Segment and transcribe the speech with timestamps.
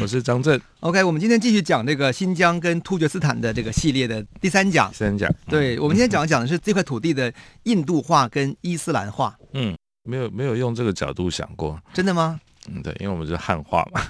[0.00, 0.60] 我是张震。
[0.80, 4.90] OK，我们今天继续讲这个新疆跟突厥斯坦的这个系列的第三讲。
[4.90, 7.32] 第三讲，对，我们今天讲讲的是这块土地的
[7.64, 9.36] 印度化跟伊斯兰化。
[9.52, 12.40] 嗯，没有没有用这个角度想过，真的吗？
[12.68, 14.00] 嗯，对，因为我们是汉化嘛。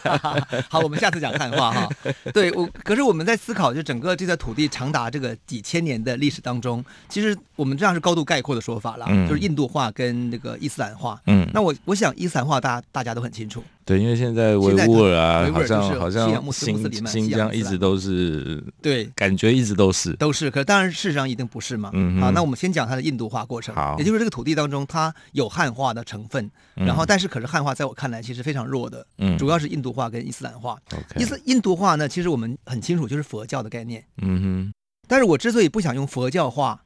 [0.68, 1.88] 好，我们下次讲汉化哈。
[2.32, 11.20] 对，我可是我们在思考，就整个这块土地长达这个几千年的历史当中，其实我们这样是高度概括的说法了，嗯、就是印度化跟那个伊斯兰化。
[11.26, 13.64] 嗯，那我我想伊斯兰化大家大家都很清楚。
[13.86, 20.12] 对，因为现在维吾尔啊，好像好像新新疆一直都是对，感觉一直都是。
[20.14, 21.92] 都是，可是当然事实上一定不是嘛。
[21.94, 23.72] 嗯，好，那我们先讲它的印度化过程。
[23.76, 30.76] 好，也就是这个土地当中它有汉化的成分，然后但是可是汉化在我看来其实非常弱的，嗯，主要是印度化跟伊斯兰化。
[31.16, 34.04] 伊斯印度化呢，其实我们很清楚就是佛教的概念。
[34.20, 34.72] 嗯哼，
[35.06, 36.82] 但是我之所以不想用佛教化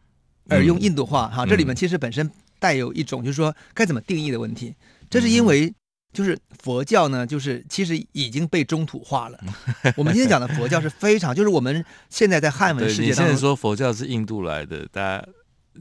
[0.50, 4.74] 而用印度化，哈，这里面其实本身带有一种就是说该怎么定义的问题，
[5.08, 5.72] 这是因为。
[6.12, 9.39] 就是佛教呢，就是其实已经被中土化了。
[9.97, 15.25] 我们今天讲的佛教是非常，就是我们现在在汉文世界当中，现在说佛教是印度来的，大家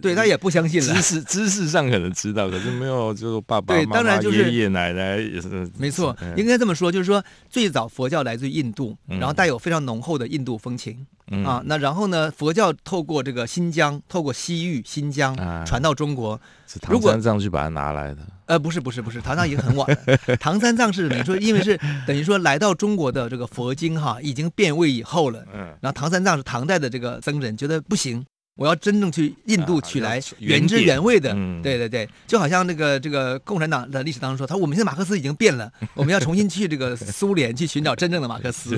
[0.02, 0.94] 对他也不相信了。
[0.94, 5.70] 知识知识上可能知道，可是没有就是爸爸妈妈、对，当然就是爷爷奶奶也是。
[5.78, 11.06] 没错，应该这么说，就是说最早佛教来自于印度，然后带有非常浓厚的印度风情。
[11.32, 12.32] 嗯、啊，那然后呢？
[12.36, 16.40] 佛教透过这个新疆，透过西域、新疆传到中国。
[16.66, 18.22] 是唐三藏去把它拿来的？
[18.48, 20.36] 呃，不是，不是，不是，唐三藏已经很晚了。
[20.38, 25.46] 唐三藏是等于说，因为是 等于说来到中国的这个佛经哈，已经变味以后了。
[25.54, 25.68] 嗯。
[25.82, 28.26] 然后唐三藏是唐代的这个僧人，觉得不行。
[28.60, 31.34] 我要真正去印度取来原汁原味的，
[31.64, 38.78] 对对对，就好像那个这个共产党的历史当中说，他说我们现在马克思已经变了， 我们要重新去这个苏联去寻找真正的马克思，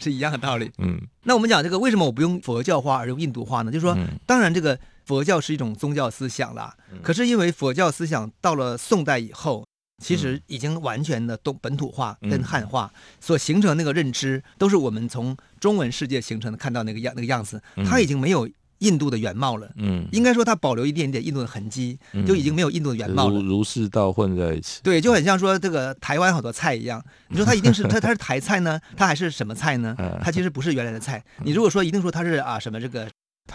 [0.00, 0.10] 是。
[0.16, 0.72] 一样的道理。
[0.78, 3.70] 嗯，那我们讲这个为什么我不用佛教化而用印度化呢？
[3.70, 9.64] 就是说，当然这个佛教是一种宗教思想啦，可是因为佛教思想到了宋代以后，
[10.02, 12.90] 其实已经完全的东本土化跟汉化
[13.20, 18.48] 所形成那个认知，都是我们从中文世界形成的，看到那个样那个样子，它已经没有。
[18.78, 29.96] 印度的原貌了，嗯，应该说它保留一点点印度的痕迹，就已经没有印度的原貌了，如是道混在一起，对，就很像说这个台湾好多菜一样，你说它一定是它它是台菜呢，它还是什么菜呢？
[30.22, 31.22] 它其实不是原来的菜。
[31.42, 33.08] 你如果说一定说它是啊什么这个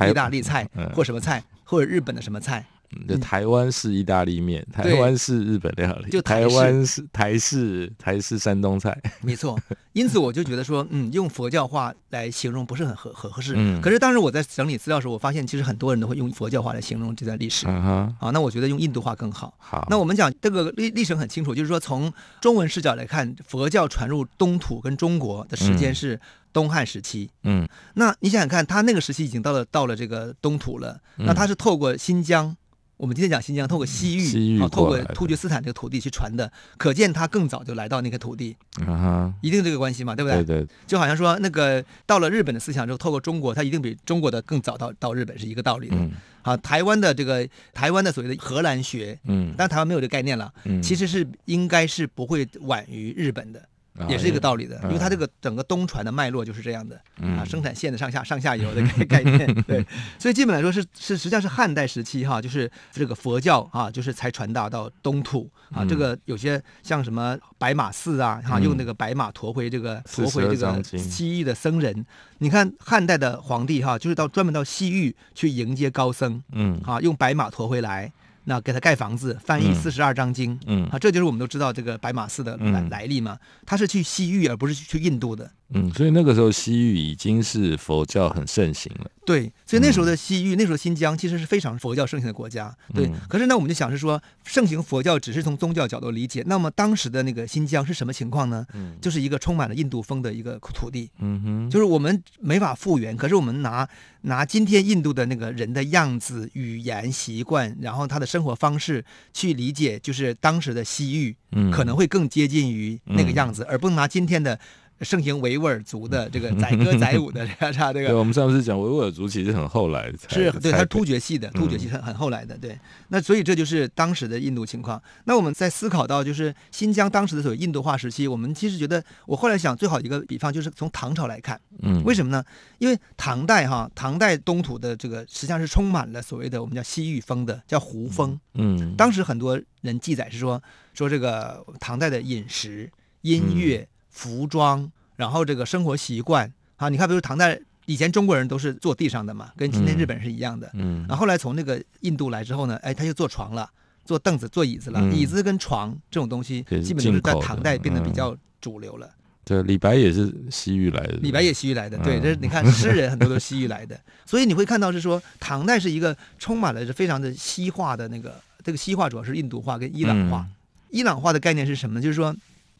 [0.10, 2.66] 意大利菜或什么菜或者日本的什么菜。
[3.08, 9.58] 就台湾式意大利面，台湾式日本料理，就台湾式台式台式山东菜， 没错。
[9.94, 13.54] 因此我就觉得说，嗯，用佛教化来形容不是很合合合适。
[13.58, 13.82] 嗯。
[13.82, 17.66] 可是当时我在整理资料的时候，我发现其实很多人都会用佛教化来形容这段历史。
[17.68, 18.16] 嗯哼。
[18.20, 19.54] 好，那我觉得用印度化更好。
[19.58, 19.86] 好。
[19.90, 26.18] 那我们讲这个历历程很清楚，就是说从中文视角来看，佛教传入东土跟中国的时间是
[26.54, 27.30] 东汉时期。
[27.44, 27.68] 嗯。
[27.96, 32.56] 那你想想看，他那个时期已经到了到了这个东土了，那他是透过新疆。
[33.02, 40.44] 我们今天讲新疆，透过西域，西域啊，透过突厥斯坦这个土地去传的，可见他更早就来到那个土地，啊哈，一定这个关系嘛，对不对？
[40.44, 45.96] 对对，就好像说那个到了日本的思想之后，透过中国，他一定比中国的更早到到日本是一个道理的。
[45.96, 46.12] 嗯，
[46.44, 53.68] 好，台湾的这个台湾的所谓的荷兰学，嗯，但台湾没有这个概念了，嗯，其实是应该是不会晚于日本的。
[54.08, 59.86] 也是这个道理的，因为它这个整个东传的脉络就是这样的啊，生产线的上下上下游的 概念，对，
[60.18, 72.06] 所以基本来说是是实际上是汉代时期哈，就是这个佛教啊，就是才传达到东土啊，这个有些像什么白马寺啊，哈，用那个白马驮回这个驮回这个西域的僧人，
[72.38, 78.12] 你看汉代的皇帝哈，就是到专门到西域去迎接高僧，嗯，啊，用白马驮回来。
[78.46, 85.52] 那给他盖房子，翻译四十二章经，嗯，啊，这就是我们都知道这个白马寺的来来历嘛，他是去西域而不是去印度的。
[85.74, 89.10] 嗯，所以那个时候西域已经是佛教很盛行了。
[89.26, 92.76] 对，所以那时候的西域，嗯、那时候新疆其实是非常佛教盛行的国家。
[92.94, 98.66] 对，嗯、可是呢，我们就想是说，盛行佛教只是从宗教角度理解，那么当时的那个新疆是什么情况呢？
[98.74, 101.10] 嗯，就是一个充满了印度风的一个土地。
[101.20, 103.88] 嗯哼，就是我们没法复原，可是我们拿
[104.22, 114.60] 拿今天印度的那个人的样子、语言习惯，然后他的生活方式去理解，就是当时的西域，嗯，可能会更接近于那个样子，嗯、而不能拿今天的。
[115.02, 118.08] 盛行维吾尔族的这个载歌载舞的 这个这个。
[118.08, 122.58] 对，我们上次讲维吾尔族其实很后来才，是对，它是突厥系的，突厥系很很后来的。
[122.58, 122.78] 对，
[123.10, 125.02] 那所以这就是当时的印度情况。
[125.26, 132.44] 那我们在思考到就是新疆当时的所谓印度化时期，我们其实觉得，我后来想最好一个比方就是从唐朝来看，嗯，为什么呢？
[132.78, 138.40] 因为唐代哈，唐代东土的这个实际上是充满了所谓的我们叫西域风的，叫胡风。
[138.54, 140.62] 嗯，当时很多人记载是说
[140.94, 150.70] 说这个唐代的饮食、音乐、服装，然后这个生活习惯啊，你看，比如唐代以前中国人都是坐地上的嘛，跟今天日本是一样的。
[150.76, 153.70] 嗯，然后后来从那个印度来之后呢，哎，他就坐床了，
[154.06, 155.02] 坐凳子、坐椅子了。
[155.12, 159.10] 椅子跟床这种东西，基本就是在唐代变得比较主流了。
[159.44, 161.14] 对，李白也是西域来的。
[161.14, 170.48] 李白也西域来的，对，这你看诗人很多都是西域来的，所以你会看到是说唐代是一个充满了是非常的西化的那个，这个西化主要是印度化跟伊朗化。
[170.92, 172.02] 伊朗化的概念是什么呢？
[172.02, 172.36] 就是说，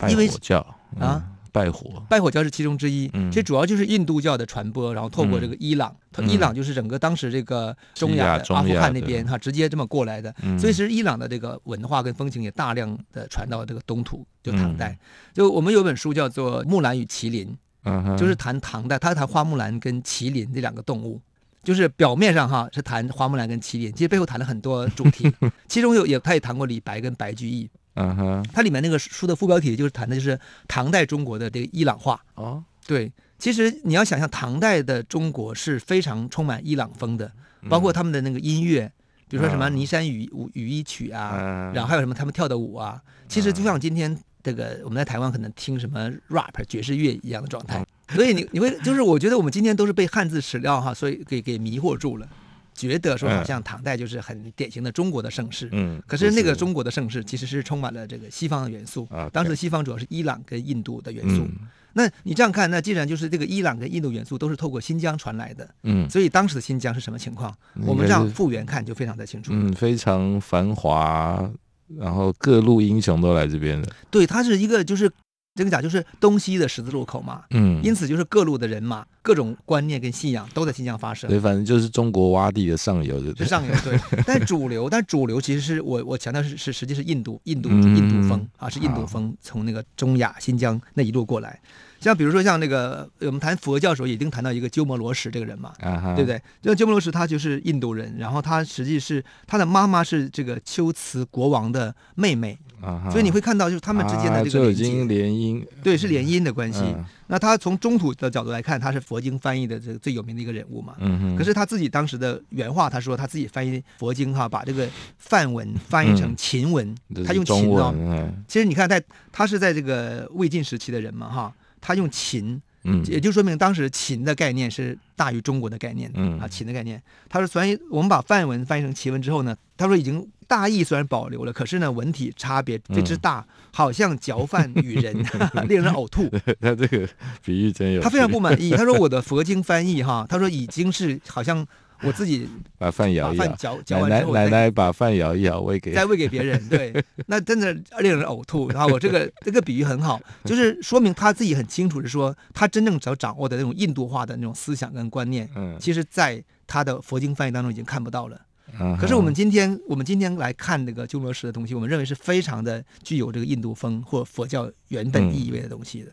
[0.10, 0.66] 因为教
[1.00, 1.24] 啊。
[1.54, 3.10] 拜火，拜火教是其中之一。
[3.12, 10.34] 嗯，这主要就是印度教的传播，然后透过这个伊朗，嗯、伊朗就是整个当时这个中亚的阿富汗那边哈，直接这么过来的。
[10.44, 14.92] 嗯、所以其实伊朗的这个文化跟风情也大量的传到这个东土，就唐代。
[14.92, 15.00] 嗯、
[15.34, 17.50] 就我们有本书叫做《木兰与麒麟》，
[17.84, 21.20] 嗯，就是谈唐代，他谈花木兰跟麒麟这两个动物，
[21.64, 25.30] 就是表面上哈是谈花木兰跟麒麟，其实背后谈了很多主题，
[25.68, 27.70] 其中有也他也谈过李白跟白居易。
[27.96, 32.20] 嗯哼，它里面那个书的副标题就是谈的就是唐代中国的这个伊朗化。
[32.36, 37.32] 哦，对，其实你要想象唐代的中国是非常充满伊朗风的，
[37.70, 38.92] 包括他们的那个音乐，
[39.28, 47.86] 比如说什么《尼山雨雨衣曲》啊，然后还有什么他们跳的舞啊，其实就像今天这个我们在台湾可能听什么 rap 爵士乐一样的状态。
[48.14, 52.28] 所以你你会就是我觉得我们今天都是被汉字史料哈，所以给给迷惑住了。
[52.74, 59.08] 觉得说好像唐代就是很典型的中国的盛世，嗯，可是那个中国的盛世其实是充满了这个西方的元素。
[59.12, 61.48] 啊，当时西方主要是伊朗跟印度的元素。
[61.94, 67.54] 那你这样看，那既然就是这个伊朗跟印度元素都是透过新疆传来的，嗯，所以当时的新疆是什么情况？
[67.86, 69.52] 我们这样复原看就非常的清楚。
[69.54, 71.52] 嗯，非常繁华，
[71.98, 73.92] 然后各路英雄都来这边的。
[74.10, 75.12] 对，它是一个就是。
[75.54, 81.30] 这个讲就是东西的十字路口嘛，嗯，因此就是各路的人马、各种观念跟信仰都在新疆发生。
[81.30, 83.74] 对，反正就是中国洼地的上游，是上游。
[83.84, 91.60] 对， 但主流，但主流其实是我我强调是是实际是印度印度印度风啊，是印度风从那个中亚新疆那一路过来。
[92.02, 96.42] 像比如说像那个我们谈佛教的时候，已经谈到一个鸠摩罗什这个人嘛，啊、对不对？
[96.62, 106.80] 这鸠摩罗什他就是印度人，然后他实际是他的妈妈是这个龟兹国王的妹妹，啊、所以你会看到就是他们之间的这个已经联姻，对，是联姻的关系。
[106.82, 110.96] 嗯、那他从中土的角度来看，他是佛经翻译的这个最有名的一个人物嘛。
[110.98, 114.90] 嗯可是他自己当时的原话，他说他自己翻译佛经哈，把这个
[115.20, 117.94] 梵文翻译成秦文，嗯、他用秦哦。
[117.96, 119.00] 嗯、其实你看在
[119.32, 121.54] 他是在这个魏晋时期的人嘛哈。
[121.82, 127.02] 他用秦，嗯，也就说明当时秦的概念是大于中国的概念，嗯啊，秦的概念。
[127.28, 135.14] 他说，所以我们把梵文翻译成秦文之后呢，他说已经大意虽然保留了，可是呢，文体差别非之大，好像嚼饭与人，
[135.68, 136.30] 令人呕吐。
[136.62, 137.08] 他这个
[137.44, 138.02] 比喻真有。
[138.02, 141.68] 他非常不满意，他说我的佛经翻译哈，他说已经是好像。
[142.04, 146.92] 我自己把饭舀一舀，嚼嚼完之后，奶奶把饭舀一舀喂给再喂给别人，对，
[147.28, 148.70] 那真的令人呕吐。
[148.70, 158.42] 然后我这个这个比喻很好，就是说明他自己很清楚，是说他真正所掌握的那种印度化的那种思想跟观念，嗯，其实在他的佛经翻译当中已经看不到了。
[158.80, 166.12] 嗯，可是我们今天我们今天来看那个鸠摩罗什的东西，我们认为是非常的具有这个印度风或佛教原本意味的东西的，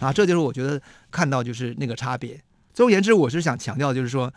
[0.00, 0.78] 啊，这就是我觉得
[1.10, 2.38] 看到就是那个差别。
[2.74, 4.30] 总而言之，我是想强调就是说。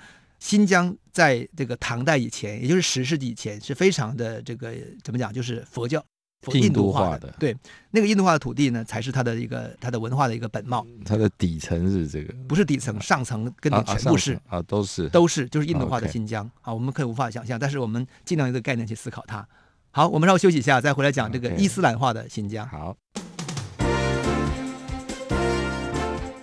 [0.43, 6.03] 新疆在这个唐代以前，也就是十世纪以前，是非常的这个怎么讲，就是佛教
[6.41, 7.33] 佛印度化的。
[7.39, 7.55] 对，
[7.91, 10.85] 那个印度化的土地呢，才是它的一个它的文化的一个本貌。
[11.05, 16.73] 它的底层是这个，不是底层，上层跟你全部是啊，啊，都是都是就是印度化的新疆啊，啊。
[16.73, 19.47] 我们可以无法想象，但是我们尽量用这个概念去思考它。
[19.91, 22.67] 好，我们稍微休息一下，再回来讲这个伊斯兰化的新疆。
[22.67, 22.93] 好。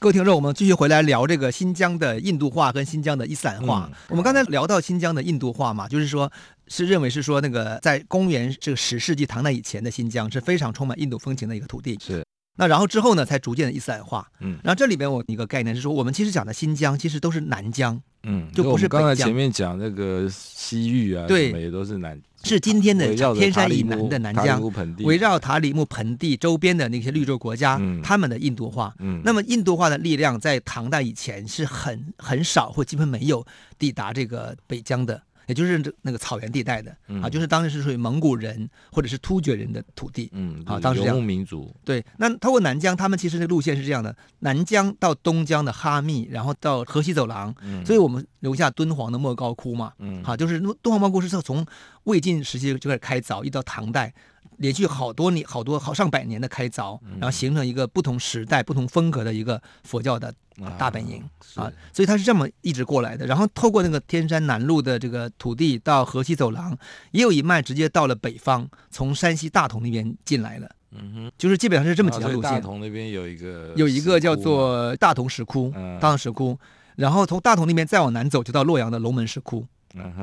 [0.00, 3.90] 各位听众，我们继续回来聊这个新疆的印度化跟新疆的伊斯兰化。
[3.90, 6.30] 嗯、我们刚才聊到新疆的印度化嘛，就是说
[6.68, 11.98] 是认为是说那个在公元这个十世纪唐代以前的新疆是非常充满印度风情的一个土地。
[12.00, 12.24] 是。
[12.56, 14.24] 那然后之后呢，才逐渐的伊斯兰化。
[14.38, 14.56] 嗯。
[14.62, 18.00] 然后这里边我一个概念是说，我们其实讲的新疆其实都是南疆。
[18.22, 18.48] 嗯。
[18.52, 22.16] 就不是刚才前面讲那个西域啊，对，也都是南。
[22.44, 24.62] 是今天的天山以南的南疆，
[25.00, 28.94] 围绕塔里木盆地周边的那些绿洲国家，嗯、他们的印度化。
[29.00, 33.44] 嗯、那么印度化的力量在唐代以前是很很少或基本没有
[33.78, 35.20] 抵达这个北疆的。
[35.48, 41.16] 也就是这那个草原地带的、嗯、啊，就是当时是属于蒙古人或者是突厥人的土地，嗯，啊，当时这样。
[41.16, 41.74] 游牧民族。
[41.84, 47.52] 对，那透过南疆，他们其实的路线是这样的：南疆到东疆的哈密，然后到河西走廊。
[47.62, 51.66] 嗯，所以我们留下敦煌的莫高窟嘛，嗯，好、啊，就是敦煌莫高窟是从
[52.04, 54.14] 魏晋时期就开始开凿，一直到唐代。
[54.58, 60.32] 连续好多年、好多好上百年的开凿，然后形成一个不同时代、不同风格的一个佛教的
[60.76, 61.22] 大本营
[61.56, 63.26] 啊，啊，所以它是这么一直过来的。
[63.26, 66.76] 然后透过那个天山南路的这个土地到河西走廊，
[67.12, 70.68] 也有一脉直接到了北方，从山西大同那边进来了。
[70.90, 72.50] 嗯哼，就是基本上是这么几条路线。
[72.50, 76.58] 大同那边有一个有一个叫做大同石窟，大同石窟，
[76.96, 79.66] 然后从大同那边再往南走，就到洛阳的龙门石窟。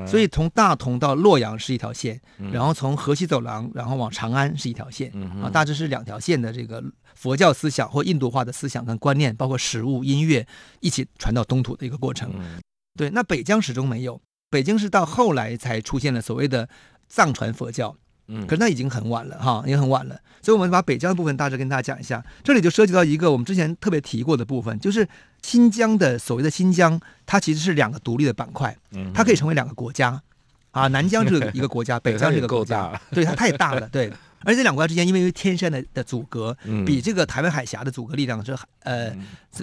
[0.08, 6.84] 所以从大同到洛阳是一条线，然后从河西走廊，然后往长安是一条线，啊，大致是两条线的这个
[7.16, 10.46] 佛教思想或印度化的思想跟观念，包括食物、音乐
[10.80, 12.32] 一起传到东土的一个过程。
[12.96, 16.70] 对，那北疆始终没有，北京是到后来才出现了所谓的
[17.08, 17.98] 藏传佛教。
[18.28, 22.24] 嗯，可是那已经很晚了哈，也很晚了，所以我们把北疆的部分大致跟大家讲一下。
[22.44, 25.08] 这里就涉及到一个我们之前特别提过的部分，就是
[25.42, 28.76] 新疆的所谓的新疆，它其实是两个独立的板块，
[29.14, 30.22] 它可以成为两个国家。
[30.72, 34.12] 啊，南疆是一个国家， 北疆是一个国家， 对，它太大了，对。
[34.46, 39.12] 而且这两国家之间，因为天山的的阻隔，比这个台湾海峡的阻隔力量是呃，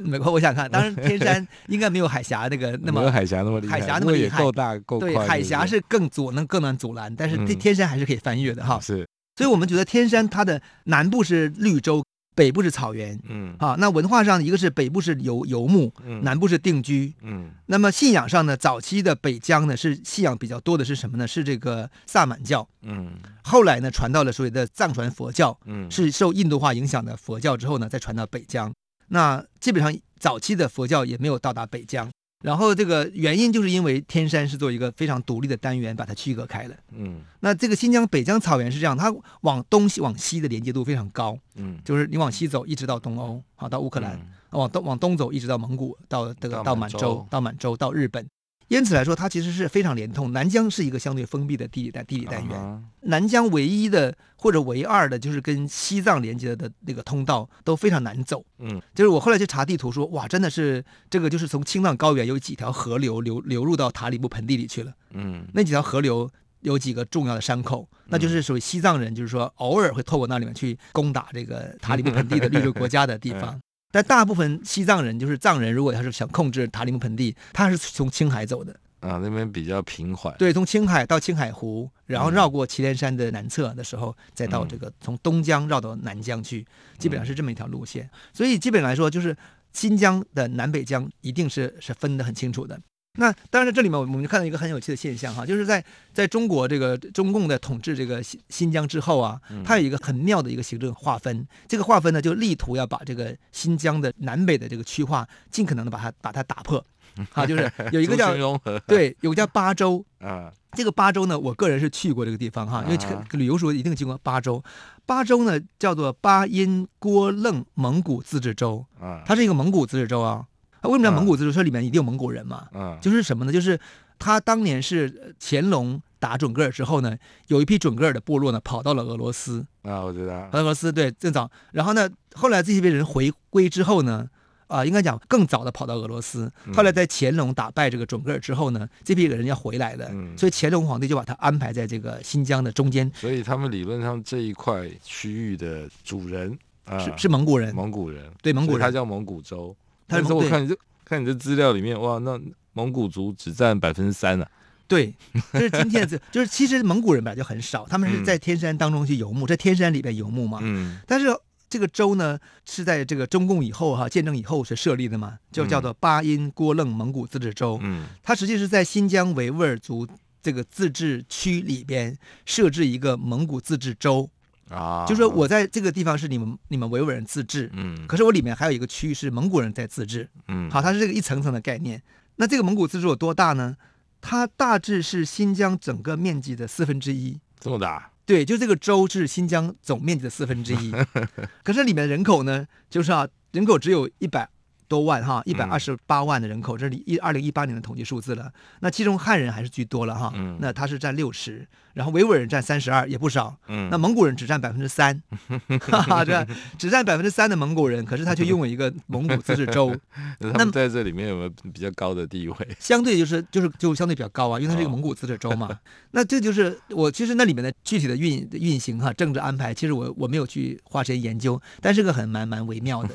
[0.02, 5.08] 美国我想看，当然天山应该没有海峡那个那么海峡那么厉害，海峡那么厉害，够大够快。
[5.08, 8.78] 对，海峡是更阻能更难阻拦，但是天天山还是可以翻越的哈。
[8.82, 12.04] 是，所以我们觉得天山它的南部是绿洲。
[12.34, 21.26] 北部是草原，嗯，啊，那文化上一个是北部是游游牧，嗯，南部是定居，嗯，那么信仰上呢，早期的北疆呢是信仰比较多的是什么呢？
[21.28, 23.12] 是这个萨满教，嗯，
[23.42, 28.72] 后来呢传到了所谓的藏传佛教，嗯，是受印度化影响的佛教之后呢再传到北疆，
[29.08, 32.10] 那基本上早期的佛教也没有到达北疆。
[32.42, 36.74] 然后这个原因就是因为天山是做一个非常独立的单元，把它区隔开了。
[36.90, 41.38] 嗯，那这个新疆北疆草原是这样，它往东西往西的连接度非常高。
[41.54, 48.26] 嗯，就是你往西走一直到东欧，好到乌克兰，嗯、往东往东走一直到蒙古，到这个到满洲，到满洲到日本。
[48.68, 50.32] 因此来说，它其实是非常连通。
[50.32, 58.44] 南疆是一个相对封闭的地理带地理单元，啊、南疆唯一的或者唯二的，就是跟西藏连接的那个通道都非常难走。
[58.58, 64.92] 嗯，就是我后来去查地图说，哇，真的是这个就是从青藏高原有几条河流流流入到塔里木盆地里去了。
[65.10, 73.60] 嗯，那几条河流有几个重要的山口，那就是属于西藏人，就是说偶尔会透过那里面去攻打这个塔里木盆地的绿洲国家的地方。
[73.92, 80.34] 但大部分西藏人，就是藏人，如果他是想控制塔里木盆地，他是从青海走的啊，那边比较平缓。
[80.38, 86.66] 对，从青海到青海湖，然后绕过祁连山的南侧的时候，嗯、再到这个从东疆绕到南疆去，
[86.98, 88.04] 基本上是这么一条路线。
[88.04, 89.36] 嗯、所以基本来说，就是
[89.72, 92.80] 新疆的南北疆一定是是分得很清楚的。
[93.14, 101.46] 那当然，在这里面我们就看到一个很有趣的现象哈，就是在在中国这个中共的统治这个新新疆之后啊，它有一个很妙的一个行政划分。
[101.68, 106.82] 这个划分呢，就力图要把这个新疆的南北的这个区划尽可能的把它把它打破。
[107.34, 108.34] 啊，就是有一个叫
[108.88, 110.50] 对，有个叫巴州 啊。
[110.74, 112.98] 这个巴州呢，我个人是去过这个地方哈，因为
[113.32, 114.64] 旅游时候一定经过巴州。
[115.04, 120.46] 巴州呢叫做巴音郭楞蒙古自治州啊，它是一个蒙古自治州啊。
[120.82, 121.62] 他为什么叫蒙古自治州？
[121.62, 122.66] 里面一定有蒙古人嘛？
[122.74, 123.52] 嗯，就是什么呢？
[123.52, 123.78] 就是
[124.18, 131.50] 他当年是乾隆打准噶尔之后呢，有一批准噶尔的部落呢，跑到了俄罗斯啊，我知道，跑到俄罗斯对，正早。
[131.70, 134.28] 然后呢，后来这些人回归之后呢，
[134.66, 136.50] 啊、呃，应该讲更早的跑到俄罗斯。
[136.74, 143.10] 后来在乾隆打败这个准噶尔之后呢，这批人要回来的，嗯、所以乾隆皇帝就把他安排在这个新疆的中间。
[143.14, 149.76] 所以他们理论上这一块区域的主人、呃、是是蒙古人，蒙古人对蒙古人，他叫蒙古州。
[150.12, 152.40] 但是我看你这看你这资料里面，哇，那
[152.74, 154.46] 蒙古族只占百分之三呢。
[154.88, 155.14] 对，
[155.54, 160.58] 就是今天的， 就是其实蒙古人本来就很少，他们是在天山当中去游牧，在天山里边游牧嘛。
[160.60, 161.00] 嗯。
[161.06, 161.26] 但是
[161.70, 167.78] 这个州呢，是在这个中共以后哈、啊、建政以后是设立的嘛，就叫做巴音郭楞蒙古自治州。
[167.82, 168.04] 嗯。
[168.22, 170.06] 它实际是在新疆维吾尔族
[170.42, 174.28] 这个自治区里边设置一个蒙古自治州
[174.72, 182.02] 啊，就是说我在这个地方是你们你们维吾尔人自治，嗯，可是我里面还有一个区域是蒙古人在自治，嗯，好，它是这个一层层的概念。
[182.36, 183.76] 那这个蒙古自治有多大呢？
[184.20, 188.10] 它大致是新疆整个面积的四分之一，这么大？
[188.24, 190.92] 对，就这个州是新疆总面积的四分之一。
[191.64, 194.48] 可是里面的人口呢，就是啊，人口只有一百
[194.86, 198.52] 多万哈，一百二十八万的人口，嗯、这里一二零一八年的统计数字了。
[198.78, 201.66] 那其中汉人还是居多了哈，嗯、那它是占六十。
[201.94, 203.56] 然后维吾尔人占三十二，也不少。
[203.68, 205.22] 嗯，那蒙古人只占百分之三
[205.90, 206.46] 哈哈，这
[206.78, 209.94] 只占百分之三的蒙古人，可是他却拥有一个蒙古自治州。
[210.40, 212.56] 那他们在这里面有没有比较高的地位？
[212.78, 215.68] 相对就是就是就相对比较高啊，因为它是一个蒙古自治州嘛。
[215.68, 215.78] 哦、
[216.12, 223.10] 那这就是我其实那里面的具体的运运行哈，政治安排，其实我我没有去花时间研究，但是个很蛮蛮微妙的。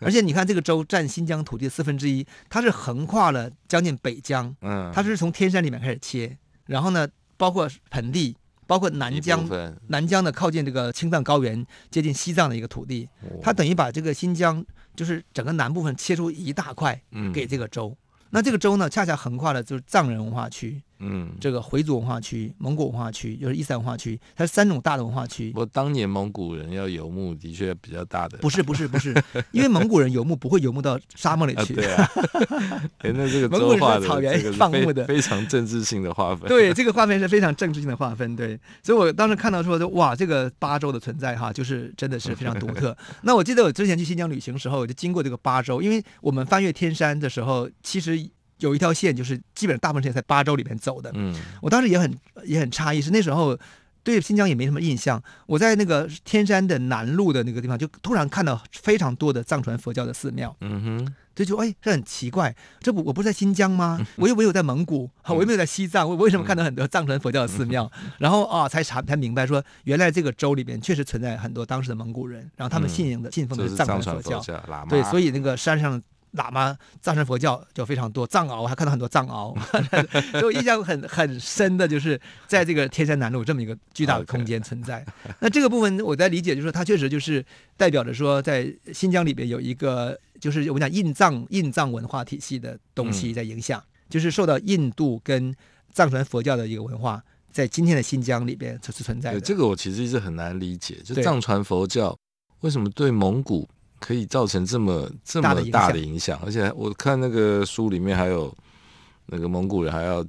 [0.00, 7.06] 而且你看这个州占新疆土地四分之一，它是横跨了将近北疆，嗯，它是从天山里面开始切，然后呢。
[7.36, 8.36] 包括盆地，
[8.66, 9.48] 包括南疆，
[9.88, 13.08] 南疆的靠近这个青藏高原，接近西藏的一个土地，
[13.40, 17.00] 它等于把这个新疆就是整个南部分切出一大块
[17.32, 17.88] 给这个州。
[17.88, 20.82] 嗯、那这个州呢，恰恰横跨了就是藏人文化区。
[21.04, 25.52] 嗯，这个回族文化区、蒙古文化区，就是伊斯兰文化区，它是三种大的文化区。
[25.56, 28.38] 我当年蒙古人要游牧，的确比较大的。
[28.38, 29.12] 不是不是不是，
[29.50, 31.74] 因为蒙古人游牧不会游牧到沙漠里去。
[31.74, 32.08] 对啊。
[33.02, 36.48] 那这个蒙古草原放牧的，非常政治性的划分。
[36.48, 38.36] 对，这个划分是非常政治性的划分。
[38.36, 42.96] 对，所以我当时看到说，就哇，这个巴州的存在哈，就是真的是非常独特。
[43.22, 48.30] 那我记得我之前去新疆旅行时候，我就经过这个巴州，因为我们翻越天山的时候，其实。
[48.62, 51.10] 有一条线，就是基本上大部分时间在八州里面走的。
[51.14, 53.58] 嗯，我当时也很也很诧异，是那时候
[54.02, 55.22] 对新疆也没什么印象。
[55.46, 60.56] 我在那个天山的南麓的那个地方，就突然看到非常多的藏传佛教的寺庙。
[60.60, 64.00] 嗯哼，这就哎，这很奇怪，这不我不是在新疆吗？
[64.16, 67.90] 我又没有在蒙古，我又没有在西藏，我为什么看到很多藏传佛教的寺庙？
[68.18, 74.40] 然后啊，才查才明白说，原来这个州里边确实存在很多当时的蒙古人，然后他们信仰的信奉的是藏传佛教。
[74.88, 76.00] 对，所以那个山上。
[76.34, 79.54] 喇嘛藏传佛教就非常多，藏獒我还看到很多藏獒，
[80.32, 85.04] 所以我印象很很深的就是在这个天山南路这么一个巨大的空间存在。
[85.40, 87.44] 那这个部分我在理解，就是说它确实就是
[87.76, 95.54] 代表着说，在新疆里边有一个就是我们讲印藏印藏文化体系的东西在影响，嗯、就是受到印度跟
[95.92, 99.40] 藏传佛教的一个文化，在今天的新疆里边是存在的。
[99.40, 102.16] 这个我其实一直很难理解，就藏传佛教
[102.60, 103.68] 为什么对蒙古？
[104.02, 108.52] 可以造成这么这么大的影响，而且我看那个书里面还有
[109.26, 110.26] 那个蒙古人还要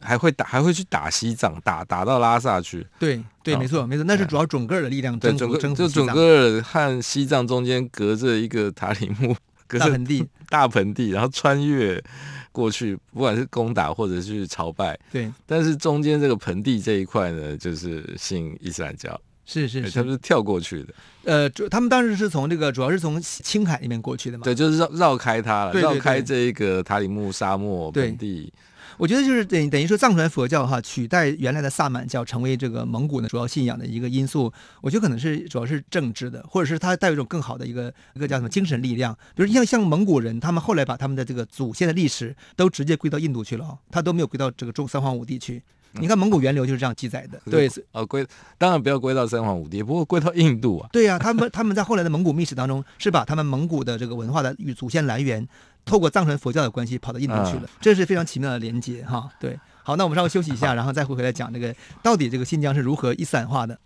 [0.00, 2.84] 还会打还会去打西藏，打打到拉萨去。
[2.98, 9.36] 对对，没错没错，那是主要准噶尔的力量征服征服就准噶尔和西藏中间隔着一个塔里木，
[9.68, 10.28] 隔着大盆地。
[10.50, 12.02] 大盆地，然后穿越
[12.50, 14.98] 过去，不管是攻打或者是朝拜。
[15.10, 19.18] 对，但是中间这个盆地这一块呢，就是信伊斯兰教。
[19.44, 20.94] 是是是，他们是跳过去的。
[21.24, 24.44] 呃，主他们当时是从这个，主要是从青海那边过去的嘛。
[24.44, 28.52] 对，就是绕绕开它了，绕开这一个塔里木沙漠盆地。
[28.98, 34.52] 我觉得就是等于等于说藏传佛教哈取代原来的萨满教成为这个蒙古的主要信仰的一个因素，
[34.82, 39.16] 我觉得可能是主要是政治的，或者是它带有一种更好的一个一个叫什么精神力量。
[39.34, 45.62] 比如像像蒙古人，他们后来把他们的这个祖先的历史都直接归到印度去了，他都没有归到这个中三皇五帝去。
[45.94, 48.26] 你看蒙古源流就是这样记载的，对，呃，归
[48.56, 50.88] 当然不要归到三皇五帝，不过归到印度啊。
[50.92, 55.46] 对呀、啊，他们他们在后来的蒙古秘史当中是把他们蒙古的这个文化的与祖先来源，
[55.84, 59.28] 透过藏传佛教的关系跑到印度去了，这是非常奇妙的连接哈。
[59.38, 63.78] 对，好，那我们稍微休息一下，然后再回回来讲这个到底这个新疆是如何伊斯兰化的。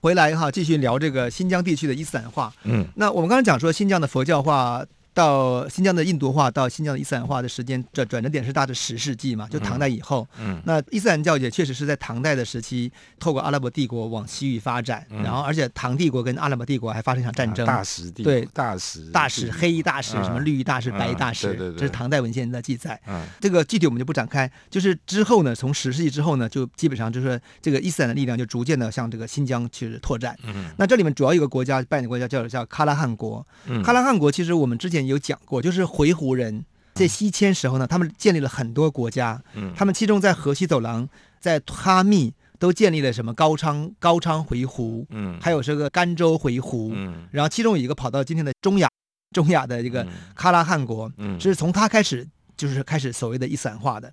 [0.00, 2.52] 回来哈，继续聊这个新疆地区的伊斯兰化。
[2.64, 4.84] 嗯，那我们刚才讲说新疆的佛教化
[5.20, 10.26] 到新疆的印度化，到新疆的伊斯兰化的时间转转折点是大致十世纪嘛，就唐代以后。
[10.38, 17.66] 嗯，那伊斯兰教也确实是在唐代的时期，透过阿拉伯帝国往西域发展，嗯、然后而且唐帝国跟阿拉伯帝国还发生一场战争。
[17.66, 22.98] 大食帝对大食大食黑衣大食、嗯、什么绿衣大食、白衣大食、嗯，对对对，这是唐代文献的记载。
[23.06, 24.50] 嗯，这个具体我们就不展开。
[24.70, 30.34] 就是之后呢，从十世纪之后呢，就基本上就是说这个伊斯兰的力量就逐渐的向这个新疆去拓展。
[30.44, 33.46] 嗯，那这里面主要一个国家扮演的国家叫叫喀拉汗国。
[33.66, 35.90] 嗯，喀拉汗国其实我们之前有讲过，就是。
[35.90, 39.42] 回鹘人在西迁时候呢，他们建立了很多国家。
[39.54, 41.08] 嗯，他们其中在河西走廊、
[41.40, 48.88] 在哈密都建立了什么高昌高昌回鹘，嗯，还有这个甘州回鹘，嗯，然后其中有一个跑到今天的中亚，
[49.32, 52.24] 中亚的一个喀拉汗国，嗯，这是从他开始
[52.56, 54.12] 就是开始所谓的伊斯兰化的。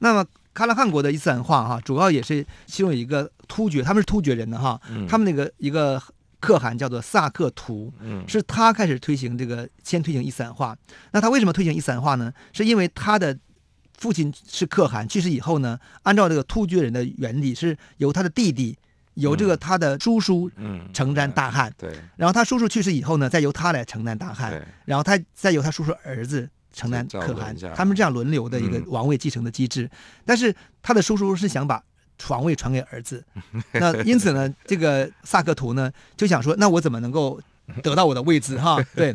[0.00, 4.78] 那么喀拉汗国的伊斯兰化哈，主要也是其中有一个突厥，他们是突厥人的哈，
[5.08, 6.00] 他们那个一个。
[6.44, 7.90] 可汗叫做萨克图，
[8.28, 10.76] 是他开始推行这个，先推行伊斯兰化。
[11.12, 12.30] 那他为什么推行伊斯兰化呢？
[12.52, 13.36] 是因为他的
[13.96, 18.76] 父亲是可汗去世以后呢，按照这个突厥人的原理，是由他的弟弟，
[19.14, 20.50] 由这个他的叔叔
[20.92, 21.72] 承担大汗。
[21.78, 21.98] 对。
[22.16, 24.62] 然后他叔叔去世以后呢，再由他来承担大汗。
[24.84, 27.56] 然后他再由他叔叔儿子承担可汗。
[27.74, 29.90] 他们这样轮流的一个王位继承的机制。
[30.26, 31.82] 但是他的叔叔是想把。
[32.22, 33.24] 皇位传给儿子，
[33.72, 37.40] 那因此呢，这个萨克图呢就想说，那我怎么能够
[37.82, 38.82] 得到我的位置哈？
[38.94, 39.14] 对，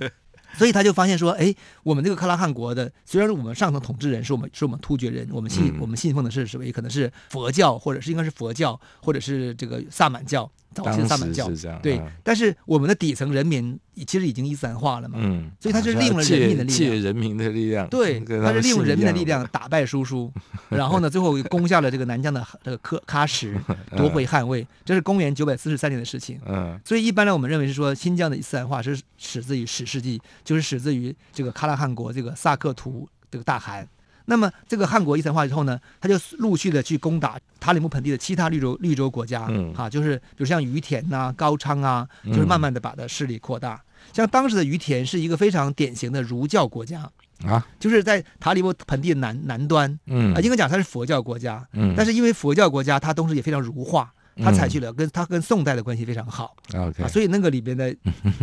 [0.57, 6.65] 所以他就发现说，哎，我们这个克拉汗国的，虽然我们上层统治人是我们是我们突厥人，我们信我们信奉的是什么？
[6.65, 10.49] 也可能是佛教，或者是应该是佛教，或者是这个萨满教。
[10.79, 11.49] 早期的萨满教，
[11.81, 20.31] 对、嗯，但是我们的底层人民其实已经伊斯兰化了嘛，嗯，所以他是利用了人民的力量，借人民的力量，对，他是利用人民的力量打败叔叔，
[20.69, 23.59] 然后呢，最后攻下了这个南疆的这个喀喀什，
[23.95, 33.87] 夺回汗位，这是公元九百四十三年的事情，嗯，所以一般呢，我们认为是说新疆的伊斯兰化是始自于十世纪，就是始自于这个喀拉汗国这个萨克图这个大汗。
[34.29, 43.73] 那么这个汉国伊斯兰化之后呢，他就陆续的去攻打塔里木盆地的其他绿洲绿洲国家，嗯，哈、啊，就是比如像于田呐、啊、高昌啊，就是慢慢的把的势力扩大。
[43.73, 47.09] 嗯、像当时的于田是一个非常典型的儒教国家
[47.43, 54.13] 啊，就是在塔里木盆地南南端，嗯，啊，应该讲它是佛教国家，嗯，但是因为佛教国家它同时也非常儒化。
[54.43, 57.93] 他采取了跟他跟宋代的关系非常好，OK，啊，所以那个里边的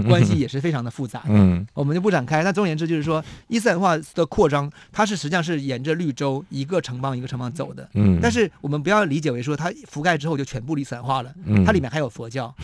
[0.07, 1.23] 关系也是非常的复杂。
[1.29, 2.43] 嗯， 我们就不展开。
[2.43, 7.89] 那总而言之就是说，伊斯兰化的扩张，它是实际上是沿着绿洲一个城邦一个城邦走的。
[7.95, 11.33] 嗯，但是我们不要理解为说它覆盖之后就全部伊斯兰化了。
[11.45, 12.55] 嗯，它里面还有佛教，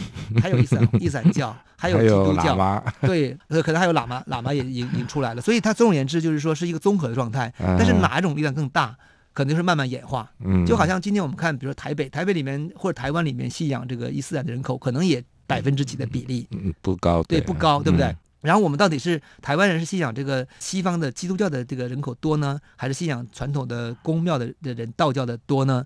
[0.40, 2.84] 还有伊斯兰伊斯兰教，还有基督教。
[3.00, 5.40] 对，可能还有喇嘛，喇嘛也已经出来了。
[5.40, 7.52] 所以它总而言之就是说是一个综合的状态。
[7.58, 8.96] 但是哪一种力量更大？
[9.32, 18.06] 可能就是慢慢演化，嗯，就好像今天我们看，比如说台北，台北里面或者台湾里面信仰这个伊斯兰的人口，可能也百分之几的比例，嗯，不高，对，不高，对不对？
[18.06, 25.84] 嗯、然后我们到底是台湾人是信仰这个西方的基督教的这个人口多呢，还是信仰传统的宫庙的的人道教的多呢？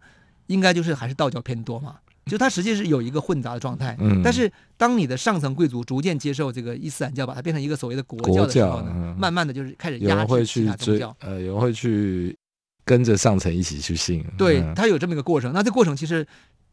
[0.49, 3.97] 应该就是还是道教偏多嘛，就它实际是有一个混杂的状态。
[3.99, 12.37] 嗯，但是当你的上层贵族逐渐接受这个伊斯兰教，把它变成一个所谓的国教的时候呢，嗯、慢慢的就是开始压制其他宗教，呃，有人会去。
[12.87, 15.53] 跟着上层一起去信，对，他有这么一个过程。
[15.53, 16.25] 那这过程其实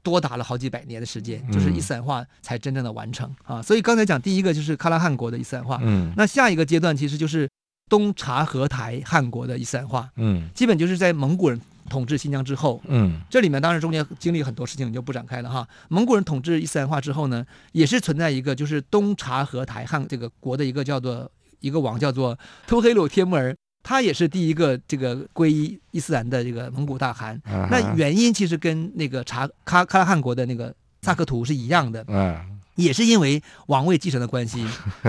[0.03, 3.59] 多达了好几百年的时间，就是伊斯兰化才真正的完成啊。
[3.59, 7.49] 所以刚才讲第一个就是喀拉汗国的伊斯兰化，嗯，那下一个阶段其实就是
[7.89, 15.67] 东察合台汗国的伊斯兰化，嗯，基本就是在蒙古人统治新疆之后，嗯，这里面当然中间经历很多事情，你就不展开了哈。
[15.89, 23.55] 蒙古人统治伊斯兰化之后呢，也是存在一个就是东察合台汗这个国的一个叫做一个王叫做突黑鲁帖木儿。
[23.83, 32.03] 他也是第一个这个皈依伊斯兰的这个蒙古大汗，那原因其实跟那个查喀喀拉汗国的那个萨克图是一样的，
[32.75, 34.65] 也是因为王位继承的关系，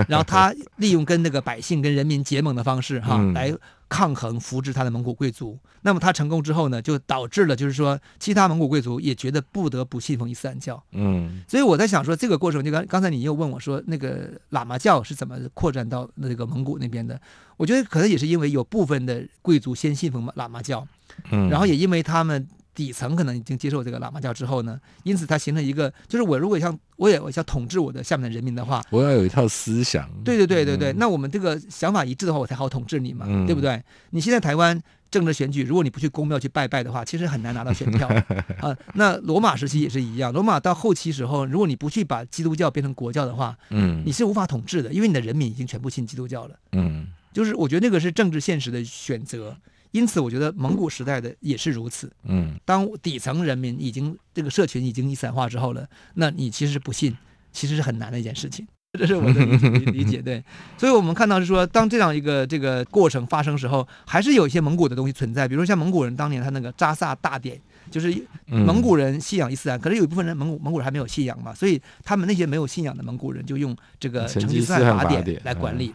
[0.07, 3.51] 然后他利用跟那个百姓跟人民结盟的方式哈来。
[3.87, 10.81] 抗衡扶植他的蒙古贵族，那么他成功之后呢，就导致了就是说，其他蒙古贵族也觉得不得不信奉伊斯兰教。
[10.91, 17.19] 嗯，所以我在想说，这个过程就刚刚才你又问我说，那个喇嘛教是怎么扩展到那个蒙古那边的？
[17.57, 20.87] 我觉得可能也是因为有部分的贵族先信奉喇嘛教，
[21.31, 22.47] 嗯，然后也因为他们。
[22.75, 30.07] 底层可能已经接受这个喇嘛教之后呢，因此它形成一个，就是我如果想我也我想统治我的下面的人民的话，我要有一套思想。
[30.23, 33.81] 对对对对对，嗯、那我们这个想法一致的话，我才好统治你嘛，嗯、对不对？
[34.09, 38.07] 你现在台湾政治选举，如果你不去公庙去拜拜的话，其实很难拿到选票
[38.59, 38.75] 啊。
[38.95, 46.55] 那罗马时期也是一样，罗马到后期时候，如果你不去把基督教变成国教的话，嗯，你是无法统治的，因为你的人民已经全部信基督教了。
[46.73, 49.55] 嗯，就是我觉得那个是政治现实的选择。
[49.95, 52.11] 因此，我觉得蒙古时代的也是如此。
[52.23, 57.15] 嗯，当底层人民已经这个社群已经伊斯兰化之后了，那你其实是不信，
[57.53, 58.67] 其实是很难的一件事情。
[58.99, 60.21] 这是我的理理解。
[60.21, 60.43] 对，
[60.77, 68.13] 所以我们看到是说，当这样一个这个过程发生时候，还是有一些蒙古的东西存在，比如说像蒙古人当年他那个扎萨大典，就是
[68.47, 75.93] 蒙古人信仰伊斯兰，可是有一部分人蒙古蒙古人还没有信仰嘛，所以他们那些没有信仰的蒙古人就用这个成吉思汗法典来管理。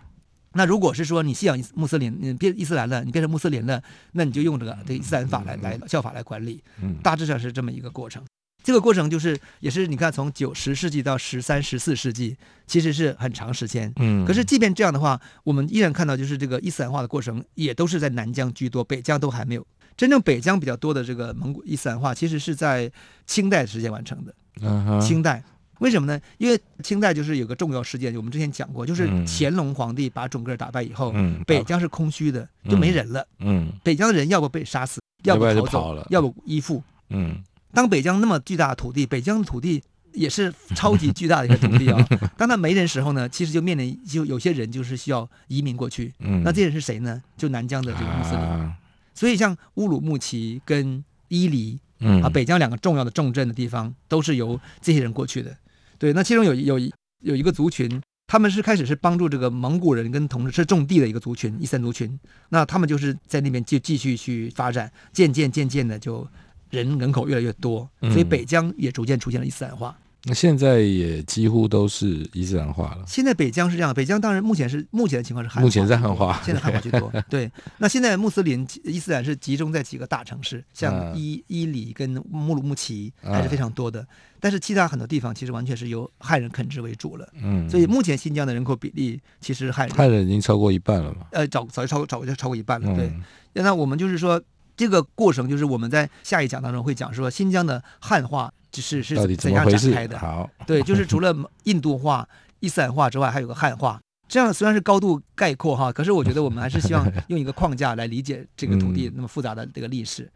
[0.55, 3.83] 那如果是说你信仰穆斯林，你变伊斯兰了，你变成穆斯林了，
[4.13, 6.63] 那你就用这个这个伊斯兰法来来教法来管理，
[7.03, 8.23] 大致上是这么一个过程。
[8.63, 12.37] 这个过程就是也是你看从九十世纪到十三十四世纪，
[12.67, 13.91] 其实是很长时间。
[13.97, 19.67] 嗯，可是即便这样的话，我们依然看到就是这个伊斯兰化的过程也都是在南疆居多，北疆都还没有。
[19.97, 22.91] 真正北疆比较多的这个蒙古伊斯兰化，其实是在
[23.27, 24.35] 清代时间完成的。
[24.61, 25.43] 嗯，清代。
[25.81, 26.19] 为什么呢？
[26.39, 33.27] 因为清代就是有个重要事件，我们之前讲过，就是乾隆皇帝把准噶尔打败以后，嗯、北疆是空虚的，就没人了。
[33.41, 36.83] 嗯，嗯北疆的人要不被杀死，要不逃走，了要不依附。
[37.09, 42.19] 嗯，当北疆那么巨大的土地，北疆的土地也是超级巨大的一个土地啊、哦。
[42.37, 46.13] 当他没人时候呢，其实就面临就有些人就是需要移民过去。
[46.19, 47.23] 嗯，那这些人是谁呢？
[47.37, 48.41] 就南疆的这个穆斯林。
[48.41, 48.75] 啊、
[49.15, 55.57] 所以像乌鲁木齐跟伊犁，嗯啊，北疆两个重要的重镇的地方，都是由这些人过去的。
[56.01, 56.79] 对，那其中有有
[57.21, 62.19] 有一个族群，他们是开始是帮助这个蒙古人跟同时是种地的一个族群，伊斯兰族群。
[62.49, 66.27] 那他们就是在那边就继续去发展，渐渐渐渐的就
[66.71, 69.95] 人人口越来越多，所以北疆也逐渐出现了伊斯兰化。
[70.25, 73.05] 那现在也几乎都是伊斯兰化了。
[73.07, 77.11] 现在北疆是这样，北疆当然目前是目前的情况是汉化，目前在汉化，现在汉化居多。
[77.31, 84.07] 对，那现在穆斯林伊斯兰是集中在几个大城市，像伊伊犁跟乌鲁木齐还是非常多的。
[84.39, 87.27] 但是其他很多地方其实完全是由汉人垦殖为主了。
[87.43, 91.27] 嗯，所以目前新疆的人口比例其实汉人汉人已经超过一半了嘛？
[91.33, 92.95] 呃，早早就超过早就超过一半了。
[92.95, 93.11] 对，
[93.55, 94.43] 那我们就是说
[94.77, 98.53] 这个过程，就是我们在下一讲当中会讲说新疆的汉化。
[98.71, 100.19] 就是是怎样展开的？
[100.19, 102.29] 好， 对，就是除了印度化、
[102.61, 104.01] 伊斯兰化之外，还有个汉化。
[104.29, 110.31] 这样虽然是高度概括哈，可是我觉得我们还是希望 用一个框架来理解这个土地那么复杂的这个历史。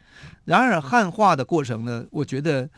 [0.45, 2.69] 然而汉化的过程呢，我觉得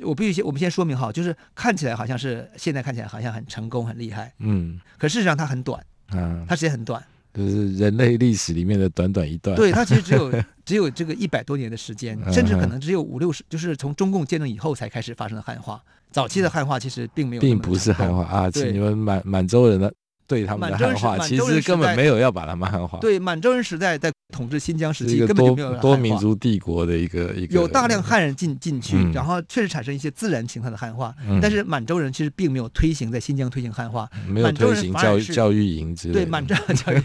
[0.00, 5.80] 我必须先我们先说明哈，就是看起来好像是现在看起来好像很成功很厉害，嗯，可事实上它很短，
[6.12, 7.00] 嗯，它时间很短。
[7.34, 10.32] 就是人类历史里面的短短一段，对，它其实只有
[10.64, 15.82] 只有这个一百多年的时间，甚至可能只有五六十，就是从中共建政以后才开始发生的汉化。
[16.10, 19.92] 早期的汉化其实并没有，并不是汉化啊，请你们满满洲人的。
[20.26, 22.98] 对他们的汉化，其实根本没有要把他们汉化。
[22.98, 27.54] 对，满洲人时代在统治新疆时期，根本就没有多民族帝国的一个一个。
[27.54, 31.14] 有大量汉人进进去，然后确实产生一些自然形态的汉化。
[31.40, 36.20] 但是满洲人其实并没有推行在新疆推行汉化，没有推行教育教育营之类的。
[36.20, 37.00] 对，满洲人 教育，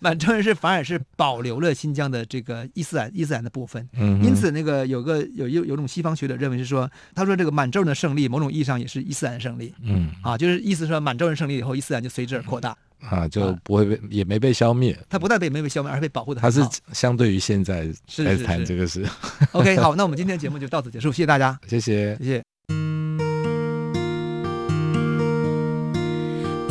[0.00, 3.88] 满洲人是反而是保留了新疆的这个伊斯兰伊斯兰的部分。
[4.22, 9.72] 因此，那个有个有有有种西方学者认为是说，他说这个满洲人的胜利，某种意义上也是伊斯兰胜利。
[9.82, 12.76] 嗯，啊，就是意思说满洲人胜利以后，伊斯兰就随之而扩大。
[13.10, 14.98] 啊，就不会被，也没被消灭。
[15.08, 16.40] 它不但被没被消灭，而是被保护的。
[16.40, 16.60] 它是
[16.92, 17.86] 相对于现在
[18.18, 19.06] 来谈这个事。
[19.52, 22.42] OK， 好，那我们今天的节目就到此结束，谢谢大家，谢谢，谢谢。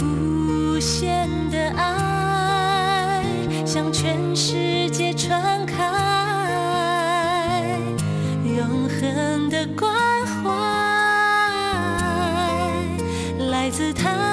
[0.01, 3.23] 无限的爱
[3.65, 5.77] 向全世界传开，
[8.57, 9.93] 永恒的关
[10.25, 10.49] 怀
[13.49, 14.32] 来自他。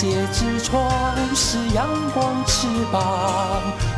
[0.00, 0.90] 界之窗
[1.34, 3.02] 是阳光翅膀，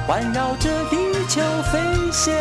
[0.04, 0.96] 环绕着地
[1.28, 1.78] 球飞
[2.10, 2.34] 翔。